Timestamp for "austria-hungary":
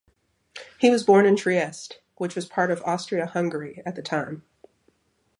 2.81-3.83